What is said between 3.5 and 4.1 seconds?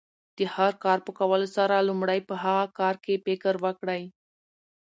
وکړئ!